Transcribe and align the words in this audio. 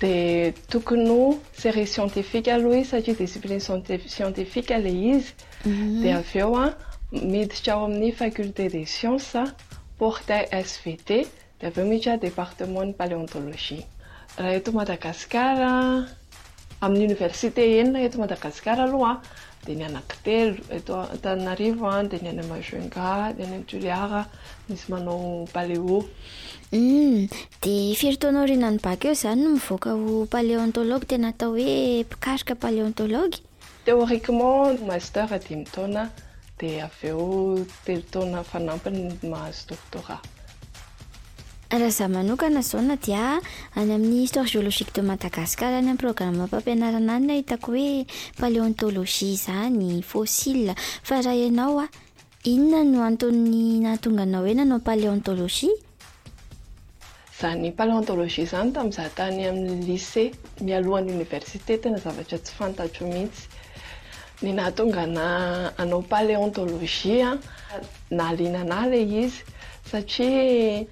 de 0.00 0.52
tokonyo 0.68 1.40
série 1.56 1.86
scientifique 1.86 2.48
aloha 2.52 2.76
izy 2.78 2.88
satria 2.90 3.14
discipline 3.18 3.60
scientifiqe 4.06 4.76
ley 4.84 4.96
izy 5.16 5.32
mhm. 5.66 6.02
de 6.02 6.10
avy 6.12 6.38
eo 6.42 6.50
a 6.62 6.66
miditra 7.10 7.72
ao 7.74 7.84
amin'ny 7.86 8.12
faculté 8.18 8.64
de 8.74 8.82
sciences 8.94 9.50
portel 10.00 10.44
svt 10.74 11.10
de 11.60 11.66
avy 11.68 11.80
eo 11.80 11.86
mihitra 11.92 12.16
département 12.26 12.84
ny 12.88 12.92
paleontologie 13.00 13.82
raha 14.36 14.56
eto 14.58 14.70
madagasikara 14.78 15.72
amin'ny 16.84 17.04
oniversité 17.08 17.62
eny 17.80 17.90
na 17.94 18.04
eto 18.06 18.16
madagasikara 18.24 18.82
alohaa 18.86 19.22
de 19.66 19.74
nianaky 19.74 20.16
telo 20.24 20.56
t- 20.86 21.08
tannarivo 21.24 21.90
a 21.90 21.98
de 22.10 22.16
niana 22.24 22.42
majunga 22.52 23.06
dy 23.36 23.42
any 23.44 23.56
am 23.58 23.64
juliara 23.70 24.20
misy 24.68 24.86
manao 24.92 25.20
palea 25.54 25.80
um 25.94 26.04
hmm, 26.72 27.26
de 27.64 27.74
firytaonao 28.00 28.46
renany 28.50 28.78
baka 28.86 29.06
eo 29.10 29.16
zany 29.22 29.40
no 29.42 29.48
mivoaka 29.56 29.90
o 30.10 30.12
paleontôlogy 30.34 31.04
tena 31.10 31.28
atao 31.32 31.50
hoe 31.58 31.76
mpikarika 32.06 32.54
paléontôlogy 32.64 33.36
theoriquement 33.86 34.66
masteur 34.90 35.28
di 35.44 35.54
my 35.60 35.66
tana 35.74 36.02
de 36.58 36.68
avyeo 36.88 37.24
telo 37.84 38.04
taona 38.12 38.40
fanampiny 38.50 39.00
mahazo 39.32 39.62
doktora 39.72 40.16
raha 41.70 41.90
zah 41.90 42.06
manokana 42.08 42.62
zao 42.62 42.80
na 42.82 42.94
dia 42.96 43.40
any 43.74 43.90
amin'ny 43.94 44.22
histoare 44.22 44.46
geologiqua 44.50 44.92
de 45.02 45.02
madagasikara 45.02 45.78
any 45.82 45.88
ami 45.90 45.98
programmampampianaran 45.98 47.10
any 47.10 47.26
nahitako 47.42 47.72
hoe 47.74 48.06
paléontôlogia 48.40 49.30
izany 49.34 49.98
fosil 50.02 50.70
fa 51.02 51.18
raha 51.26 51.34
ianao 51.34 51.80
a 51.82 51.88
inona 52.46 52.84
no 52.86 53.02
antony 53.02 53.80
nahatonga 53.82 54.24
na 54.30 54.38
hoe 54.38 54.54
na 54.54 54.62
anao 54.62 54.78
paléontôlogia 54.78 55.74
iza 57.38 57.50
ny 57.58 57.72
paléontologia 57.74 58.44
izany 58.46 58.70
tamizaha 58.72 59.10
tany 59.10 59.48
amin'y 59.50 59.82
lice 59.90 60.30
mialohanyoniversité 60.62 61.80
tena 61.82 61.98
zavatra 61.98 62.38
tsy 62.38 62.52
fantatro 62.54 63.08
mihitsy 63.10 63.48
ny 64.46 64.52
nahatongana 64.54 65.26
anao 65.82 66.02
paléontologiaa 66.12 67.40
na 68.14 68.28
alinana 68.30 68.86
ley 68.86 69.04
izy 69.26 69.42
satria 69.90 70.86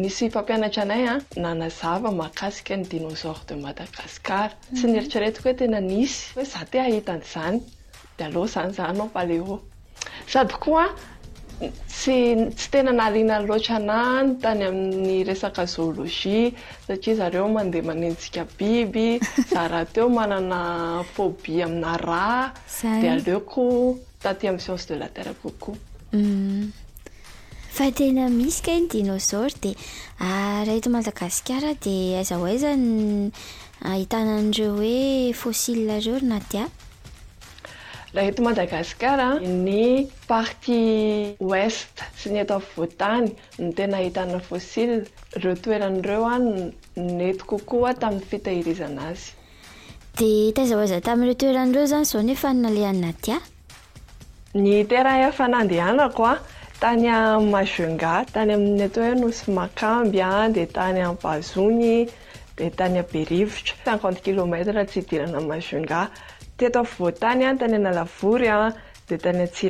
nisy 0.00 0.26
famianatraanayaaaamahkasikany 0.34 2.82
ah, 2.84 2.88
dinosar 2.90 3.36
de 3.48 3.54
madagasiar 3.64 4.50
mhm. 4.56 4.74
tsy 4.76 4.86
nieritraretiko 4.92 5.46
hoe 5.48 5.56
tenanisy 5.60 6.18
oe 6.38 6.44
za 6.52 6.60
t 6.70 6.72
ahitan'zany 6.84 7.56
d 8.18 8.20
alo 8.26 8.42
zany 8.54 8.70
zany 8.78 8.98
ao 9.02 9.08
paleosadykoaa 9.16 10.88
stsy 11.94 12.14
tena 12.72 12.92
nalinanlotanany 13.00 14.28
tany 14.42 14.62
aminnyresakazooloi 14.70 16.38
satria 16.86 17.14
zareo 17.20 17.46
mandea 17.56 17.82
manentsika 17.90 18.42
biby 18.58 19.08
zaraha 19.54 19.86
teo 19.94 20.06
mananafobi 20.18 21.54
aminara 21.66 22.26
de 23.02 23.08
aleoko 23.16 23.62
taty 24.24 24.42
amysiencede 24.50 24.96
latera 25.02 25.32
kokoa 25.42 25.76
mhm. 26.18 26.62
fa 27.70 27.86
tena 27.94 28.26
misy 28.32 28.60
ka 28.66 28.72
iny 28.74 28.90
dinosaro 28.90 29.48
de 29.62 29.74
ah, 30.18 30.66
raha 30.66 30.74
eto 30.76 30.90
madagasikara 30.90 31.70
de 31.78 32.18
aiza 32.18 32.34
oaizan 32.42 33.30
ah, 33.82 33.94
ahitanan'reo 33.94 34.72
hoe 34.76 35.32
fosilreo 35.42 36.18
nadya 36.30 36.64
raha 38.16 38.26
eto 38.30 38.42
madagasikara 38.42 39.28
ny 39.68 40.10
parti 40.28 40.80
oest 41.38 42.02
sy 42.18 42.34
ny 42.34 42.42
et 42.42 42.50
voatany 42.74 43.30
no 43.62 43.72
tena 43.72 44.02
ahitana 44.02 44.40
fosil 44.42 45.06
reo 45.42 45.54
toeran'reo 45.54 46.26
a 46.32 46.36
netikokoaa 47.20 47.94
tamin'ny 48.02 48.26
fitahirizan 48.32 48.98
azy 49.10 49.30
de 50.18 50.32
taiza 50.58 50.74
hoaiza 50.74 50.98
tamin'ireo 51.06 51.38
toeran'reo 51.44 51.86
zany 51.94 52.04
zao 52.10 52.22
ny 52.26 52.34
he 52.34 52.36
fannaleannadya 52.44 53.38
ny 54.64 54.82
tera 54.92 55.12
efanandeanako 55.30 56.22
a 56.26 56.34
ah, 56.34 56.40
tany 56.84 57.06
mazunga 57.52 58.14
tany 58.34 58.50
aminnyatao 58.56 59.04
e, 59.04 59.14
nosy 59.14 59.50
makamby 59.52 60.20
de 60.54 60.66
tanyapazony 60.66 62.06
de 62.56 62.70
tanyberivotra 62.70 63.76
cinant 63.84 64.18
kilomtrtsydimangattotnytanyalaydyiaeeaiany 64.24 66.10
paletog 69.12 69.62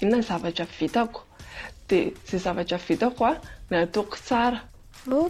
inona 0.01 0.17
ny 0.17 0.23
zavatra 0.29 0.65
vitako 0.79 1.19
de 1.89 1.99
zay 2.29 2.39
zavatra 2.45 2.77
vitako 2.87 3.21
a 3.25 3.33
n 3.69 3.73
ataoko 3.83 4.17
tsara 4.27 4.59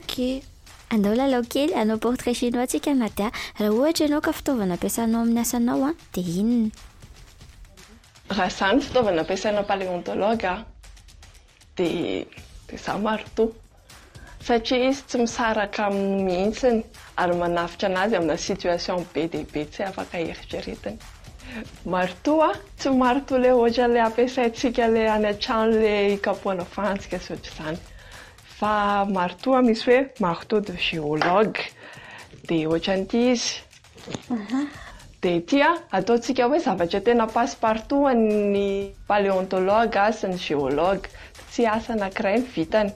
k 0.07 0.41
anao 0.89 1.13
lalao 1.13 1.43
kely 1.53 1.73
anao 1.77 1.99
portrait 2.01 2.35
sinao 2.37 2.61
atsika 2.63 2.89
ana 2.91 3.09
di 3.17 3.23
a 3.23 3.31
raha 3.59 3.71
ohatra 3.79 4.05
ianao 4.05 4.21
ka 4.27 4.31
fitaovana 4.37 4.73
ampiasanao 4.75 5.21
amin'ny 5.23 5.41
asanao 5.45 5.81
a 5.89 5.91
de 6.15 6.21
inony 6.31 6.69
raha 8.37 8.47
zany 8.59 8.81
fitaovana 8.85 9.19
ampiasana 9.23 9.61
paléontologe 9.71 10.53
de 11.77 11.87
de 12.69 12.77
za 12.85 12.95
maroto 13.05 13.45
satria 14.47 14.89
izy 14.89 15.01
tsy 15.09 15.17
misaraka 15.23 15.81
amiy 15.89 16.21
mitsiny 16.47 16.79
ary 17.21 17.35
manafitra 17.43 17.87
anazy 17.91 18.13
amina 18.21 18.37
situation 18.49 19.05
be 19.13 19.23
de 19.33 19.43
be 19.53 19.61
tsy 19.71 19.83
afaka 19.89 20.13
heritraretiny 20.23 20.97
maroto 21.95 22.33
tsy 22.79 22.89
maroto 23.03 23.37
le 23.43 23.49
ohtra 23.61 23.85
le 23.93 23.99
ampiasasika 24.07 24.83
le 24.95 25.01
anyatanole 25.17 25.93
ikapoana 26.17 26.65
fanjika 26.75 27.17
zotrazany 27.27 27.77
fa 28.59 29.07
martou 29.11 29.53
a 29.57 29.61
misy 29.67 29.83
hoe 29.93 30.11
martea 30.23 30.59
de 30.67 30.73
geologe 30.87 31.61
de 32.49 32.57
ohatran'ity 32.67 33.21
izy 33.31 33.63
mhm. 34.33 34.65
de 35.23 35.33
tia 35.51 35.69
ataotsika 35.99 36.47
hoe 36.51 36.59
zavatra 36.65 36.99
tena 37.07 37.25
passe 37.35 37.57
partout 37.61 38.07
any 38.11 38.59
paléontologue 39.13 39.97
asy 40.07 40.25
ny 40.33 40.37
geologe 40.47 41.11
tsy 41.49 41.61
asa 41.77 41.93
nakiray 42.03 42.37
ny 42.41 42.45
vitany 42.57 42.91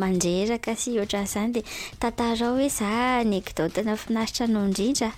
mandreraka 0.02 0.76
sy 0.76 1.00
oatran' 1.02 1.26
zany 1.34 1.52
de 1.56 1.64
tantarao 2.00 2.56
hoe 2.56 2.70
za 2.80 2.92
anegdotana 3.20 3.98
finaritra 3.98 4.46
anao 4.46 4.66
indrindra 4.70 5.12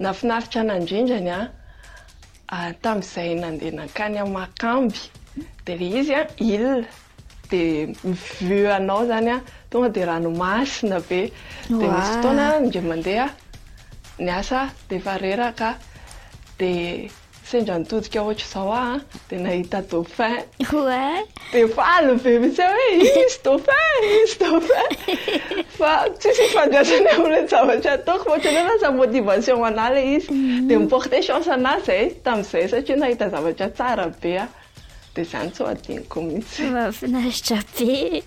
na 0.00 0.12
finaritra 0.16 0.60
anandrindrany 0.64 1.30
a 1.36 2.70
tamizay 2.82 3.34
nandeana 3.40 3.82
a-kany 3.86 4.18
amakamby 4.24 4.98
de 5.64 5.72
le 5.80 5.86
izy 6.00 6.14
a 6.14 6.22
ile 6.52 6.74
de 7.50 7.62
miveanao 8.42 9.06
zany 9.06 9.28
a 9.30 9.36
tonga 9.70 9.88
de 9.88 10.02
rano 10.04 10.30
masina 10.30 10.98
be 11.08 11.20
de 11.68 11.86
misy 11.92 12.10
fotoana 12.12 12.44
ndre 12.66 12.80
mandeha 12.90 13.28
nyasa 14.26 14.60
de 14.88 14.96
efa 14.96 15.14
reraka 15.22 15.68
de 16.58 16.70
dranotodia 17.58 18.22
otr 18.22 18.46
zao 18.46 18.70
a 18.72 18.94
ah, 18.94 19.00
de 19.28 19.36
nahita 19.38 19.80
dauphin 19.90 20.36
de 20.56 21.22
aay 21.86 22.16
be 22.22 22.50
s 22.50 22.58
oe 22.62 22.84
iizy 22.96 23.40
auphin 23.50 23.98
iyaphin 24.10 24.86
fa 25.78 25.90
tsisyfandaany 26.22 27.44
zatra 27.50 27.96
tko 28.08 28.32
taa 28.82 28.90
moivation 28.98 29.56
anale 29.66 30.00
izy 30.14 30.26
de 30.26 30.32
mm. 30.74 30.82
miporté 30.84 31.18
chancean'azy 31.28 31.92
ay 31.92 31.94
eh, 32.06 32.10
tamiizay 32.24 32.64
satria 32.74 32.96
nahita 33.02 33.26
zavatra 33.34 33.66
tsara 33.76 34.06
bea 34.22 34.42
ah. 34.46 34.50
de 35.14 35.20
zany 35.32 35.48
tsy 35.54 35.62
ainiko 35.72 36.18
miisy 36.26 38.24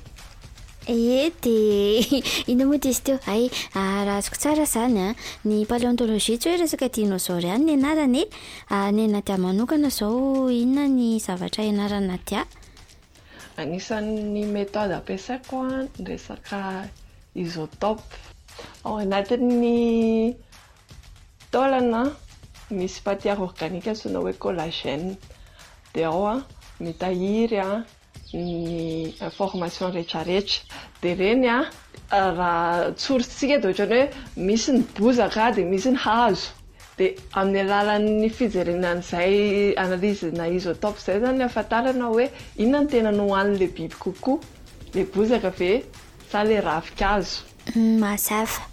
ye 0.88 1.26
eh, 1.28 1.32
de 1.42 2.24
ina 2.52 2.66
moa 2.66 2.78
de 2.78 2.90
izy 2.90 3.02
teo 3.04 3.20
ay 3.28 3.48
ah, 3.74 4.04
raha 4.06 4.20
azoko 4.20 4.36
tsara 4.40 4.64
izany 4.68 4.98
a 5.00 5.08
ah. 5.10 5.16
ny 5.48 5.64
paleontôlogia 5.66 6.38
tsy 6.40 6.50
hoe 6.50 6.60
resaka 6.60 6.88
dinosaure 6.90 7.48
ihany 7.48 7.64
ny 7.66 7.74
anarana 7.76 8.18
e 8.18 8.24
eh. 8.26 8.30
ah, 8.70 8.92
ny 8.92 9.06
anadia 9.08 9.38
manokana 9.40 9.90
zao 9.90 10.50
inona 10.52 10.84
ny 10.92 11.20
zavatra 11.24 11.64
anarana 11.72 12.20
dia 12.28 12.44
agnisan'ny 13.58 14.42
metode 14.52 14.94
ampiasako 15.00 15.56
a 15.64 15.88
ny 15.88 16.04
resaka 16.10 16.60
isotope 17.44 18.16
o 18.84 18.98
anatin'ny 19.00 20.36
tolana 21.52 22.02
misy 22.76 23.00
patia 23.06 23.34
organika 23.40 23.96
sina 23.96 24.20
hoe 24.20 24.34
kolageenn 24.36 25.16
de 25.96 26.04
ao 26.06 26.28
a 26.28 26.36
mitahirya 26.84 27.86
ny 28.34 29.14
information 29.22 29.90
rehetrarehetra 29.94 30.66
de 31.04 31.14
reny 31.16 31.46
a 31.48 31.60
raha 32.38 32.92
tsorotsika 32.98 33.58
de 33.62 33.68
ohatra 33.68 33.86
any 33.86 34.10
hoe 34.12 34.44
misy 34.48 34.70
ny 34.76 34.82
bozaka 34.98 35.52
de 35.56 35.64
misy 35.66 35.92
ny 35.92 35.98
hazo 36.06 36.50
de 36.98 37.06
amin'ny 37.42 37.60
alalany 37.62 38.30
fijerenan'izay 38.38 39.38
analize 39.84 40.32
na 40.38 40.48
isotope 40.58 41.00
zay 41.06 41.20
zany 41.22 41.42
afantaranao 41.48 42.14
hoe 42.14 42.30
inona 42.58 42.82
no 42.82 42.88
tena 42.92 43.12
ny 43.18 43.24
hoannyile 43.30 43.68
biby 43.76 43.96
kokoa 44.04 44.40
le 44.94 45.04
bozaka 45.14 45.50
ve 45.60 45.72
sa 46.32 46.44
le 46.44 46.62
ravikazo 46.62 47.44
hmm, 47.74 47.98
mazava 48.00 48.73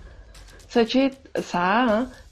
saci 0.71 1.01
sa 1.43 1.63